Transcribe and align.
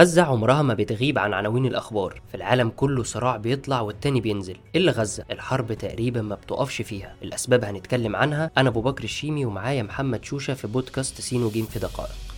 غزة 0.00 0.22
عمرها 0.22 0.62
ما 0.62 0.74
بتغيب 0.74 1.18
عن 1.18 1.34
عناوين 1.34 1.66
الأخبار. 1.66 2.20
في 2.28 2.36
العالم 2.36 2.72
كله 2.76 3.02
صراع 3.02 3.36
بيطلع 3.36 3.80
والتاني 3.80 4.20
بينزل. 4.20 4.56
إلا 4.76 4.92
غزة. 4.92 5.24
الحرب 5.30 5.72
تقريبا 5.72 6.22
ما 6.22 6.34
بتقفش 6.34 6.82
فيها. 6.82 7.14
الأسباب 7.22 7.64
هنتكلم 7.64 8.16
عنها. 8.16 8.50
أنا 8.58 8.68
أبو 8.68 8.80
بكر 8.80 9.04
الشيمي 9.04 9.44
ومعايا 9.44 9.82
محمد 9.82 10.24
شوشة 10.24 10.54
في 10.54 10.66
بودكاست 10.66 11.20
سين 11.20 11.42
وجيم 11.42 11.66
في 11.66 11.78
دقائق. 11.78 12.29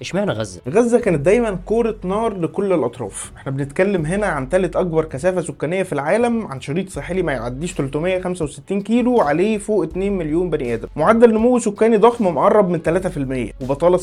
اشمعنى 0.00 0.32
غزة؟ 0.32 0.60
غزة 0.68 0.98
كانت 1.00 1.20
دايما 1.20 1.58
كورة 1.64 1.96
نار 2.04 2.38
لكل 2.38 2.72
الأطراف. 2.72 3.32
إحنا 3.36 3.52
بنتكلم 3.52 4.06
هنا 4.06 4.26
عن 4.26 4.48
ثالث 4.48 4.76
أكبر 4.76 5.04
كثافة 5.04 5.40
سكانية 5.40 5.82
في 5.82 5.92
العالم 5.92 6.46
عن 6.46 6.60
شريط 6.60 6.88
ساحلي 6.88 7.22
ما 7.22 7.32
يعديش 7.32 7.72
365 7.72 8.80
كيلو 8.82 9.20
عليه 9.20 9.58
فوق 9.58 9.82
2 9.84 10.12
مليون 10.18 10.50
بني 10.50 10.74
آدم. 10.74 10.88
معدل 10.96 11.34
نمو 11.34 11.58
سكاني 11.58 11.96
ضخم 11.96 12.26
مقرب 12.26 12.68
من 12.68 12.78
3% 12.78 13.62
وبطالة 13.62 13.96
70% 13.98 14.00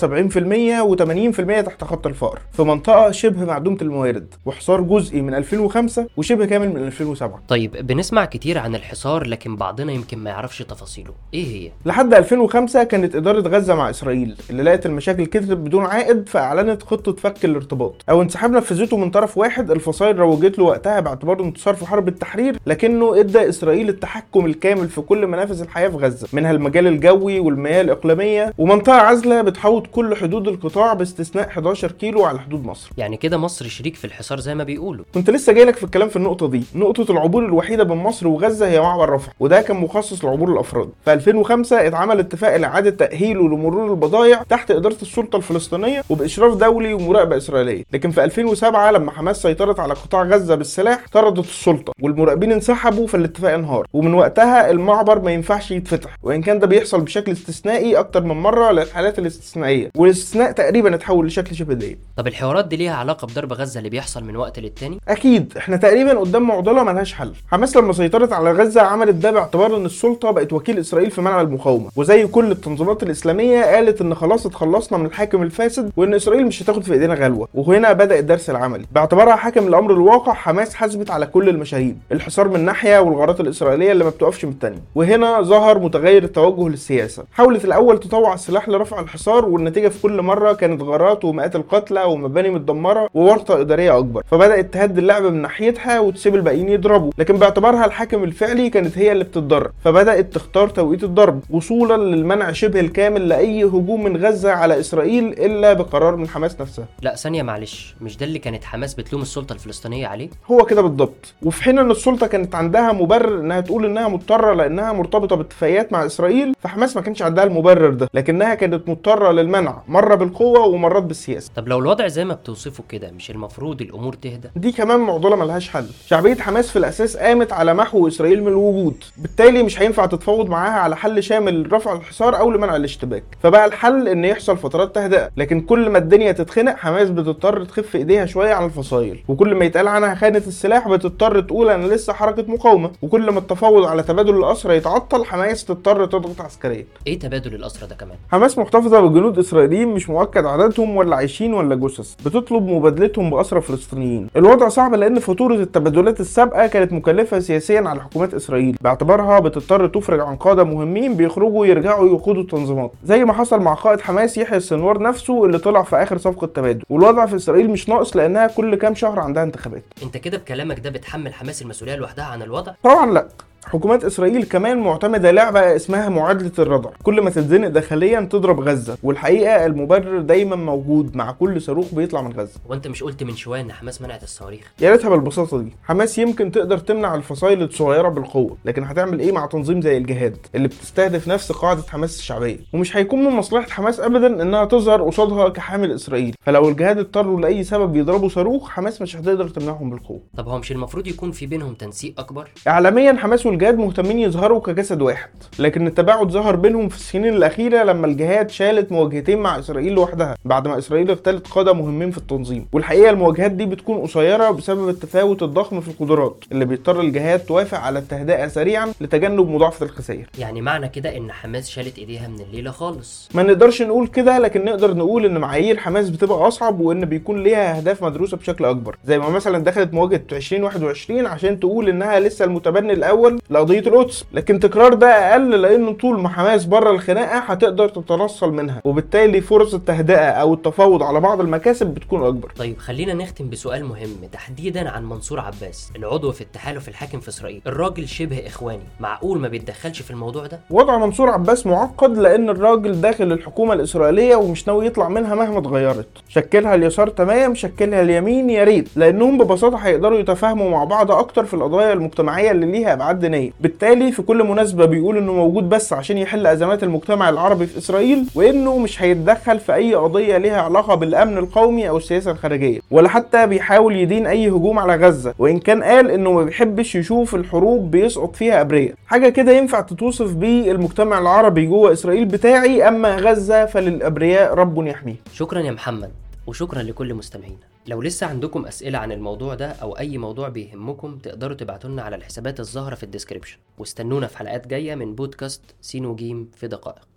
و80% 0.83 1.65
تحت 1.65 1.83
خط 1.83 2.07
الفقر. 2.07 2.39
في 2.53 2.63
منطقة 2.63 3.11
شبه 3.11 3.45
معدومة 3.45 3.77
الموارد. 3.81 4.33
وحصار 4.45 4.81
جزئي 4.81 5.21
من 5.21 5.33
2005 5.33 6.07
وشبه 6.17 6.45
كامل 6.45 6.69
من 6.69 6.77
2007 6.87 7.39
طيب 7.47 7.87
بنسمع 7.87 8.25
كتير 8.25 8.57
عن 8.57 8.75
الحصار 8.75 9.27
لكن 9.27 9.55
بعضنا 9.55 9.91
يمكن 9.91 10.17
ما 10.17 10.29
يعرفش 10.29 10.59
تفاصيله. 10.61 11.13
إيه 11.33 11.45
هي؟ 11.45 11.71
لحد 11.85 12.13
2005 12.13 12.83
كانت 12.83 13.15
إدارة 13.15 13.47
غزة 13.49 13.75
مع 13.75 13.89
إسرائيل 13.89 14.35
اللي 14.49 14.63
لقت 14.63 14.85
المشاكل 14.85 15.25
كترت 15.25 15.51
بدون 15.57 15.86
عائد 15.87 16.29
فاعلنت 16.29 16.83
خطة 16.83 17.13
فك 17.13 17.45
الارتباط. 17.45 17.93
أو 18.09 18.21
انسحاب 18.21 18.51
نفذته 18.51 18.97
من 18.97 19.09
طرف 19.09 19.37
واحد 19.37 19.71
الفصائل 19.71 20.19
روجت 20.19 20.59
له 20.59 20.65
وقتها 20.65 20.99
باعتباره 20.99 21.43
انتصار 21.43 21.75
في 21.75 21.85
حرب 21.85 22.07
التحرير 22.07 22.57
لكنه 22.67 23.19
إدى 23.19 23.49
إسرائيل 23.49 23.89
التحكم 23.89 24.45
الكامل 24.45 24.89
في 24.89 25.01
كل 25.01 25.27
منافذ 25.27 25.61
الحياة 25.61 25.89
في 25.89 25.97
غزة 25.97 26.27
منها 26.33 26.51
المجال 26.51 26.87
الجوي 26.87 27.39
والمياه 27.39 27.81
الإقليمية 27.81 28.53
ومنطقة 28.57 28.95
عازلة 28.95 29.41
بتحوط 29.41 29.87
كل 29.87 30.15
حدود 30.15 30.47
القطاع 30.47 30.93
باستثناء 30.93 31.47
11 31.47 31.91
كيلو 31.91 32.25
على 32.25 32.39
حدود 32.39 32.65
مصر. 32.65 32.89
يعني 32.97 33.17
كده 33.17 33.37
مصر 33.37 33.67
شريك 33.67 33.95
في 33.95 34.05
الحصار 34.05 34.39
زي 34.39 34.55
ما 34.55 34.63
بيقولوا. 34.63 35.05
كنت 35.13 35.29
لسه 35.29 35.53
جايلك 35.53 35.75
في 35.75 35.83
الكلام 35.83 36.09
في 36.09 36.15
النقطة 36.15 36.47
دي. 36.47 36.63
نقطة 36.75 37.11
العبور 37.11 37.45
الوحيدة 37.45 37.83
بين 37.83 37.97
مصر 37.97 38.27
وغزة 38.27 38.67
هي 38.67 38.79
معبر 38.81 39.09
رفح 39.09 39.33
وده 39.39 39.61
كان 39.61 39.77
مخصص 39.77 40.25
لعبور 40.25 40.53
الأفراد. 40.53 40.89
في 41.05 41.13
2005 41.13 41.87
اتعمل 41.87 42.19
اتفاق 42.19 42.55
لإعادة 42.57 42.89
تأهيله 42.89 43.47
لمرور 43.49 43.91
البضائع 43.91 44.43
تحت 44.49 44.71
إدارة 44.71 44.97
السلطة 45.01 45.37
الفلسطينيه 45.77 46.03
وبإشراف 46.09 46.57
دولي 46.57 46.93
ومراقبة 46.93 47.37
إسرائيلية. 47.37 47.83
لكن 47.93 48.11
في 48.11 48.23
2007 48.23 48.91
لما 48.91 49.11
حماس 49.11 49.41
سيطرت 49.41 49.79
على 49.79 49.93
قطاع 49.93 50.23
غزة 50.23 50.55
بالسلاح 50.55 51.05
طردت 51.13 51.39
السلطة 51.39 51.93
والمراقبين 52.01 52.51
انسحبوا 52.51 53.07
فالاتفاق 53.07 53.53
انهار. 53.53 53.87
ومن 53.93 54.13
وقتها 54.13 54.69
المعبر 54.69 55.19
ما 55.21 55.31
ينفعش 55.31 55.71
يتفتح. 55.71 56.15
وإن 56.23 56.41
كان 56.41 56.59
ده 56.59 56.67
بيحصل 56.67 57.01
بشكل 57.01 57.31
استثنائي 57.31 57.99
أكتر 57.99 58.23
من 58.23 58.35
مرة 58.35 58.71
للحالات 58.71 59.19
الاستثنائية. 59.19 59.91
والاستثناء 59.97 60.51
تقريبا 60.51 60.95
اتحول 60.95 61.27
لشكل 61.27 61.55
شبه 61.55 61.73
دائم 61.73 61.97
طب 62.17 62.27
الحوارات 62.27 62.67
دي 62.67 62.75
ليها 62.75 62.95
علاقة 62.95 63.27
بضرب 63.27 63.53
غزة 63.53 63.77
اللي 63.77 63.89
بيحصل 63.89 64.23
من 64.23 64.35
وقت 64.35 64.59
للتاني؟ 64.59 64.97
أكيد. 65.07 65.53
إحنا 65.57 65.77
تقريبا 65.77 66.19
قدام 66.19 66.43
معضلة 66.47 66.83
ملهاش 66.83 67.13
حل. 67.13 67.33
حماس 67.51 67.77
لما 67.77 67.93
سيطرت 67.93 68.33
على 68.33 68.51
غزة 68.51 68.81
عملت 68.81 69.15
ده 69.15 69.31
باعتبار 69.31 69.77
إن 69.77 69.85
السلطة 69.85 70.31
بقت 70.31 70.53
وكيل 70.53 70.79
إسرائيل 70.79 71.11
في 71.11 71.21
منع 71.21 71.41
المقاومة. 71.41 71.89
وزي 71.95 72.27
كل 72.27 72.51
التنظيمات 72.51 73.03
الإسلامية 73.03 73.61
قالت 73.61 74.01
إن 74.01 74.15
خلاص 74.15 74.45
اتخلصنا 74.45 74.97
من 74.97 75.05
الحاكم 75.05 75.41
الفاسد 75.43 75.66
وإن 75.97 76.13
إسرائيل 76.13 76.45
مش 76.45 76.63
هتاخد 76.63 76.83
في 76.83 76.93
إيدينا 76.93 77.13
غلوة. 77.13 77.47
وهنا 77.53 77.93
بدأ 77.93 78.19
الدرس 78.19 78.49
العملي 78.49 78.85
باعتبارها 78.91 79.35
حاكم 79.35 79.67
الامر 79.67 79.91
الواقع 79.93 80.33
حماس 80.33 80.75
حاسبت 80.75 81.11
على 81.11 81.25
كل 81.25 81.49
المشاريب 81.49 81.97
الحصار 82.11 82.47
من 82.47 82.59
ناحية 82.65 82.99
والغارات 82.99 83.39
الإسرائيلية 83.39 83.91
اللي 83.91 84.03
ما 84.03 84.09
بتقفش 84.09 84.45
من 84.45 84.51
الثانية 84.51 84.79
وهنا 84.95 85.41
ظهر 85.41 85.79
متغير 85.79 86.23
التوجه 86.23 86.69
للسياسة. 86.69 87.23
حاولت 87.31 87.65
الأول 87.65 87.99
تطوع 87.99 88.33
السلاح 88.33 88.69
لرفع 88.69 88.99
الحصار 88.99 89.45
والنتيجة 89.45 89.87
في 89.87 90.01
كل 90.01 90.21
مرة 90.21 90.53
كانت 90.53 90.81
غارات 90.81 91.25
ومئات 91.25 91.55
القتلى 91.55 92.03
ومباني 92.03 92.49
متدمرة 92.49 93.09
وورطة 93.13 93.61
إدارية 93.61 93.97
أكبر. 93.97 94.23
فبدأت 94.31 94.73
تهدي 94.73 94.99
اللعب 95.01 95.23
من 95.23 95.41
ناحيتها 95.41 95.99
وتسيب 95.99 96.35
الباقيين 96.35 96.69
يضربوا. 96.69 97.11
لكن 97.17 97.37
باعتبارها 97.37 97.85
الحاكم 97.85 98.23
الفعلي 98.23 98.69
كانت 98.69 98.97
هي 98.97 99.11
اللي 99.11 99.23
بتتضرر 99.23 99.71
فبدأت 99.83 100.33
تختار 100.33 100.69
توقيت 100.69 101.03
الضرب 101.03 101.39
وصولا 101.49 101.97
للمنع 102.15 102.51
شبه 102.51 102.79
الكامل 102.79 103.29
لأي 103.29 103.63
هجوم 103.63 104.03
من 104.03 104.17
غزة 104.25 104.51
على 104.51 104.79
إسرائيل 104.79 105.25
إلا 105.27 105.56
بقرار 105.61 106.15
من 106.15 106.27
حماس 106.27 106.61
نفسها. 106.61 106.85
لا 107.01 107.15
ثانية 107.15 107.43
معلش 107.43 107.95
مش 108.01 108.17
ده 108.17 108.25
اللي 108.25 108.39
كانت 108.39 108.63
حماس 108.63 108.93
بتلوم 108.93 109.21
السلطة 109.21 109.53
الفلسطينية 109.53 110.07
عليه؟ 110.07 110.29
هو 110.51 110.65
كده 110.65 110.81
بالضبط. 110.81 111.33
وفي 111.43 111.63
حين 111.63 111.79
إن 111.79 111.91
السلطة 111.91 112.27
كانت 112.27 112.55
عندها 112.55 112.91
مبرر 112.91 113.39
إنها 113.39 113.59
تقول 113.59 113.85
إنها 113.85 114.07
مضطرة 114.07 114.53
لأنها 114.53 114.93
مرتبطة 114.93 115.35
باتفاقيات 115.35 115.93
مع 115.93 116.05
إسرائيل 116.05 116.53
فحماس 116.59 116.95
ما 116.95 117.01
كانش 117.01 117.21
عندها 117.21 117.43
المبرر 117.43 117.89
ده 117.89 118.09
لكنها 118.13 118.55
كانت 118.55 118.89
مضطرة 118.89 119.31
للمنع 119.31 119.81
مرة 119.87 120.15
بالقوة 120.15 120.59
ومرات 120.59 121.03
بالسياسة. 121.03 121.51
طب 121.55 121.67
لو 121.67 121.79
الوضع 121.79 122.07
زي 122.07 122.25
ما 122.25 122.33
بتوصفه 122.33 122.83
كده 122.89 123.11
مش 123.11 123.31
المفروض 123.31 123.81
الأمور 123.81 124.13
تهدى؟ 124.13 124.49
دي 124.55 124.71
كمان 124.71 124.99
معضلة 124.99 125.35
ملهاش 125.35 125.69
حل. 125.69 125.85
شعبية 126.05 126.35
حماس 126.35 126.69
في 126.69 126.79
الأساس 126.79 127.17
قامت 127.17 127.53
على 127.53 127.73
محو 127.73 128.07
إسرائيل 128.07 128.41
من 128.41 128.47
الوجود. 128.47 129.03
بالتالي 129.17 129.63
مش 129.63 129.81
هينفع 129.81 130.05
تتفاوض 130.05 130.49
معاها 130.49 130.79
على 130.79 130.95
حل 130.97 131.23
شامل 131.23 131.61
لرفع 131.63 131.93
الحصار 131.93 132.39
أو 132.39 132.51
لمنع 132.51 132.75
الاشتباك. 132.75 133.23
فبقى 133.43 133.65
الحل 133.65 134.07
إن 134.07 134.25
يحصل 134.25 134.57
فترات 134.57 134.95
تهدئة 134.95 135.29
لكن 135.47 135.61
كل 135.61 135.89
ما 135.89 135.97
الدنيا 135.97 136.31
تتخنق 136.31 136.75
حماس 136.75 137.09
بتضطر 137.09 137.63
تخف 137.63 137.95
إيديها 137.95 138.25
شوية 138.25 138.53
على 138.53 138.65
الفصائل 138.65 139.19
وكل 139.27 139.55
ما 139.55 139.65
يتقال 139.65 139.87
عنها 139.87 140.15
خانة 140.15 140.37
السلاح 140.47 140.87
بتضطر 140.87 141.41
تقول 141.41 141.69
أنا 141.69 141.85
لسه 141.85 142.13
حركة 142.13 142.43
مقاومة. 142.47 142.91
وكل 143.01 143.31
ما 143.31 143.39
التفاوض 143.39 143.85
على 143.85 144.03
تبادل 144.03 144.37
الأسرى 144.37 144.77
يتعطل 144.77 145.25
حماس 145.25 145.65
تضطر 145.65 146.05
تضغط 146.05 146.41
عسكريا 146.41 146.85
إيه 147.07 147.19
تبادل 147.19 147.55
الأسرى 147.55 147.87
ده 147.87 147.95
كمان؟ 147.95 148.15
حماس 148.31 148.57
محتفظة 148.57 148.99
بجنود 148.99 149.39
إسرائيليين 149.39 149.87
مش 149.87 150.09
مؤكد 150.09 150.45
عددهم 150.45 150.97
ولا 150.97 151.15
عايشين 151.15 151.53
ولا 151.53 151.75
جثث. 151.75 152.15
بتطلب 152.25 152.67
مبادلتهم 152.67 153.29
بأسرى 153.29 153.61
فلسطينيين. 153.61 154.27
الوضع 154.35 154.69
صعب 154.69 154.95
لأن 154.95 155.19
فاتورة 155.19 155.55
التبادلات 155.55 156.19
السابقة 156.19 156.67
كانت 156.67 156.93
مكلفة 156.93 157.39
سياسيا 157.39 157.81
على 157.81 158.01
حكومات 158.01 158.33
إسرائيل. 158.33 158.77
باعتبارها 158.81 159.39
بتضطر 159.39 159.87
تفرج 159.87 160.19
عن 160.19 160.35
قادة 160.35 160.63
مهمين 160.63 161.15
بيخرجوا 161.15 161.65
يرجعوا 161.65 162.07
يقودوا 162.07 162.41
التنظيمات. 162.41 162.91
زي 163.03 163.25
ما 163.25 163.33
حصل 163.33 163.59
مع 163.59 163.73
قائد 163.73 164.01
حماس 164.01 164.37
يحيى 164.37 164.57
السنوار 164.57 165.01
نفسه 165.01 165.26
اللي 165.29 165.57
طلع 165.57 165.83
في 165.83 165.95
آخر 165.95 166.17
صفقة 166.17 166.47
تبادل 166.47 166.83
والوضع 166.89 167.25
في 167.25 167.35
إسرائيل 167.35 167.69
مش 167.69 167.89
ناقص 167.89 168.15
لأنها 168.15 168.47
كل 168.47 168.75
كام 168.75 168.95
شهر 168.95 169.19
عندها 169.19 169.43
انتخابات. 169.43 169.83
أنت 170.03 170.17
كده 170.17 170.37
بكلامك 170.37 170.79
ده 170.79 170.89
بتحمل 170.89 171.33
حماس 171.33 171.61
المسؤولية 171.61 171.95
لوحدها 171.95 172.25
عن 172.25 172.41
الوضع؟ 172.41 172.73
طبعا 172.83 173.11
لأ. 173.11 173.27
حكومات 173.67 174.03
إسرائيل 174.03 174.43
كمان 174.43 174.77
معتمدة 174.77 175.31
لعبة 175.31 175.75
اسمها 175.75 176.09
معادلة 176.09 176.51
الردع 176.59 176.89
كل 177.03 177.21
ما 177.21 177.29
تتزنق 177.29 177.67
داخليا 177.67 178.21
تضرب 178.21 178.59
غزة. 178.59 178.97
والحقيقة 179.03 179.65
المبرر 179.65 180.21
دايما 180.21 180.55
موجود 180.55 181.15
مع 181.15 181.31
كل 181.31 181.61
صاروخ 181.61 181.93
بيطلع 181.93 182.21
من 182.21 182.31
غزة. 182.33 182.59
وأنت 182.69 182.87
مش 182.87 183.03
قلت 183.03 183.23
من 183.23 183.35
شوية 183.35 183.61
إن 183.61 183.71
حماس 183.71 184.01
منعت 184.01 184.23
الصواريخ؟ 184.23 184.71
يا 184.81 184.91
ريتها 184.91 185.09
بالبساطة 185.09 185.61
دي. 185.61 185.73
حماس 185.83 186.17
يمكن 186.17 186.51
تقدر 186.51 186.77
تمنع 186.77 187.15
الفصائل 187.15 187.63
الصغيرة 187.63 188.09
بالقوة 188.09 188.57
لكن 188.65 188.83
هتعمل 188.83 189.19
إيه 189.19 189.31
مع 189.31 189.45
تنظيم 189.45 189.81
زي 189.81 189.97
الجهاد 189.97 190.37
اللي 190.55 190.67
بتستهدف 190.67 191.27
نفس 191.27 191.51
قاعدة 191.51 191.81
حماس 191.89 192.19
الشعبية؟ 192.19 192.57
ومش 192.73 192.97
هيكون 192.97 193.23
من 193.23 193.31
مصلحة 193.31 193.69
حماس 193.69 193.99
ابدا 193.99 194.41
إنها 194.41 194.65
تظهر 194.65 195.03
قصادها 195.03 195.49
كحامل 195.49 195.91
اسرائيل 195.91 196.35
فلو 196.41 196.69
الجهاد 196.69 196.97
اضطروا 196.97 197.41
لأي 197.41 197.63
سبب 197.63 197.95
يضربوا 197.95 198.29
صاروخ 198.29 198.69
حماس 198.69 199.01
مش 199.01 199.15
هتقدر 199.15 199.47
تمنعهم 199.49 199.89
بالقوة. 199.89 200.21
طب 200.37 200.47
هو 200.47 200.57
مش 200.59 200.71
المفروض 200.71 201.07
يكون 201.07 201.31
في 201.31 201.45
بينهم 201.45 201.73
تنسيق 201.73 202.19
أكبر؟ 202.19 202.49
اعلاميا 202.67 203.13
حماس 203.13 203.45
والجهاد 203.57 203.77
مهتمين 203.77 204.19
يظهروا 204.19 204.59
كجسد 204.59 205.01
واحد 205.01 205.29
لكن 205.59 205.87
التباعد 205.87 206.29
ظهر 206.31 206.55
بينهم 206.55 206.89
في 206.89 206.95
السنين 206.95 207.33
الأخيرة 207.33 207.83
لما 207.83 208.07
الجهاد 208.07 208.49
شالت 208.49 208.91
مواجهتين 208.91 209.37
مع 209.39 209.59
إسرائيل 209.59 209.93
لوحدها 209.93 210.35
بعد 210.45 210.67
ما 210.67 210.77
إسرائيل 210.77 211.09
اغتالت 211.09 211.47
قادة 211.47 211.73
مهمين 211.73 212.11
في 212.11 212.17
التنظيم. 212.17 212.65
والحقيقة 212.73 213.09
المواجهات 213.09 213.51
دي 213.51 213.65
بتكون 213.65 214.01
قصيرة 214.01 214.51
بسبب 214.51 214.89
التفاوت 214.89 215.43
الضخم 215.43 215.81
في 215.81 215.87
القدرات 215.87 216.43
اللي 216.51 216.65
بيضطر 216.65 217.01
الجهاد 217.01 217.39
توافق 217.39 217.77
على 217.77 217.99
التهدئه 217.99 218.47
سريعا 218.47 218.91
لتجنب 219.01 219.49
مضاعفة 219.49 219.85
الخسائر. 219.85 220.29
يعني 220.39 220.61
معنى 220.61 220.89
كده 220.89 221.17
إن 221.17 221.31
حماس 221.31 221.69
شالت 221.69 221.97
إيديها 221.97 222.27
من 222.27 222.39
الليلة 222.39 222.71
خالص. 222.71 223.29
ما 223.35 223.43
نقدرش 223.43 223.81
نقول 223.81 224.07
كده 224.07 224.37
لكن 224.39 224.65
نقدر 224.65 224.93
نقول 224.93 225.25
إن 225.25 225.37
معايير 225.37 225.77
حماس 225.77 226.09
بتبقى 226.09 226.47
أصعب 226.47 226.79
وإن 226.79 227.05
بيكون 227.05 227.43
ليها 227.43 227.77
أهداف 227.77 228.03
مدروسة 228.03 228.37
بشكل 228.37 228.65
أكبر. 228.65 228.95
زي 229.05 229.19
ما 229.19 229.29
مثلا 229.29 229.63
دخلت 229.63 229.93
مواجهة 229.93 230.21
2021 230.31 231.25
عشان 231.25 231.59
تقول 231.59 231.89
إنها 231.89 232.19
لسه 232.19 232.45
المتبني 232.45 232.93
الأول 232.93 233.39
لقضية 233.49 233.79
القدس 233.79 234.25
لكن 234.33 234.59
تكرار 234.59 234.93
ده 234.93 235.07
أقل 235.07 235.49
لأن 235.61 235.93
طول 235.93 236.19
ما 236.19 236.29
حماس 236.29 236.65
بره 236.65 236.91
الخناقة 236.91 237.37
هتقدر 237.37 237.89
تتنصل 237.89 238.53
منها 238.53 238.81
وبالتالي 238.85 239.41
فرص 239.41 239.73
التهدئة 239.73 240.25
أو 240.29 240.53
التفاوض 240.53 241.03
على 241.03 241.19
بعض 241.19 241.41
المكاسب 241.41 241.87
بتكون 241.87 242.23
أكبر. 242.23 242.51
طيب 242.57 242.77
خلينا 242.77 243.13
نختم 243.13 243.49
بسؤال 243.49 243.85
مهم 243.85 244.09
تحديدا 244.31 244.89
عن 244.89 245.05
منصور 245.05 245.39
عباس 245.39 245.91
العضو 245.95 246.31
في 246.31 246.41
التحالف 246.41 246.87
الحاكم 246.89 247.19
في 247.19 247.29
إسرائيل. 247.29 247.61
الراجل 247.67 248.07
شبه 248.07 248.47
إخواني 248.47 248.83
معقول 248.99 249.39
ما 249.39 249.47
بيتدخلش 249.47 250.01
في 250.01 250.11
الموضوع 250.11 250.45
ده؟ 250.47 250.59
وضع 250.69 250.97
منصور 250.97 251.29
عباس 251.29 251.67
معقد 251.67 252.17
لأن 252.17 252.49
الراجل 252.49 253.01
داخل 253.01 253.31
الحكومة 253.31 253.73
الإسرائيلية 253.73 254.35
ومش 254.35 254.67
ناوي 254.67 254.85
يطلع 254.85 255.09
منها 255.09 255.35
مهما 255.35 255.59
اتغيرت. 255.59 256.07
شكلها 256.29 256.75
اليسار 256.75 257.09
تمام 257.09 257.55
شكلها 257.55 258.01
اليمين 258.01 258.49
يا 258.49 258.63
ريت 258.63 258.89
لأنهم 258.95 259.37
ببساطة 259.37 259.77
هيقدروا 259.77 260.19
يتفاهموا 260.19 260.69
مع 260.69 260.83
بعض 260.83 261.11
أكتر 261.11 261.45
في 261.45 261.53
القضايا 261.53 261.93
المجتمعية 261.93 262.51
اللي 262.51 262.65
ليها 262.71 262.93
أبعاد 262.93 263.19
الفلسطينيه 263.37 263.51
بالتالي 263.61 264.11
في 264.11 264.21
كل 264.21 264.43
مناسبة 264.43 264.85
بيقول 264.85 265.17
إنه 265.17 265.33
موجود 265.33 265.69
بس 265.69 265.93
عشان 265.93 266.17
يحل 266.17 266.47
أزمات 266.47 266.83
المجتمع 266.83 267.29
العربي 267.29 267.65
في 267.67 267.77
إسرائيل 267.77 268.25
وإنه 268.35 268.77
مش 268.77 269.01
هيتدخل 269.01 269.59
في 269.59 269.73
أي 269.73 269.95
قضية 269.95 270.37
ليها 270.37 270.61
علاقة 270.61 270.95
بالأمن 270.95 271.37
القومي 271.37 271.89
أو 271.89 271.97
السياسة 271.97 272.31
الخارجية 272.31 272.79
ولا 272.91 273.09
حتى 273.09 273.47
بيحاول 273.47 273.95
يدين 273.95 274.27
أي 274.27 274.49
هجوم 274.49 274.79
على 274.79 274.95
غزة. 275.07 275.33
وإن 275.39 275.59
كان 275.59 275.83
قال 275.83 276.11
إنه 276.11 276.31
ما 276.31 276.43
بيحبش 276.43 276.95
يشوف 276.95 277.35
الحروب 277.35 277.91
بيسقط 277.91 278.35
فيها 278.35 278.61
ابرياء 278.61 278.93
حاجة 279.07 279.29
كده 279.29 279.51
ينفع 279.51 279.81
تتوصف 279.81 280.33
بيه 280.33 280.71
المجتمع 280.71 281.19
العربي 281.19 281.65
جوه 281.65 281.93
إسرائيل 281.93 282.25
بتاعي 282.25 282.87
أما 282.87 283.15
غزة 283.15 283.65
فللأبرياء 283.65 284.53
رب 284.53 284.87
يحميه. 284.87 285.15
شكرا 285.33 285.59
يا 285.59 285.71
محمد 285.71 286.09
وشكرا 286.47 286.81
لكل 286.83 287.13
مستمعينا. 287.13 287.55
لو 287.87 288.01
لسه 288.01 288.27
عندكم 288.27 288.65
أسئلة 288.65 288.97
عن 288.97 289.11
الموضوع 289.11 289.55
ده 289.55 289.71
أو 289.71 289.97
أي 289.97 290.17
موضوع 290.17 290.49
بيهمكم 290.49 291.17
تقدروا 291.17 291.55
تبعتوا 291.55 291.89
لنا 291.89 292.01
على 292.01 292.15
الحسابات 292.15 292.59
الظاهرة 292.59 292.95
في 292.95 293.03
الديسكريبشن. 293.03 293.57
واستنونا 293.77 294.27
في 294.27 294.37
حلقات 294.37 294.67
جاية 294.67 294.95
من 294.95 295.15
بودكاست 295.15 295.61
سين 295.81 296.05
وجيم 296.05 296.51
في 296.55 296.67
دقائق. 296.67 297.07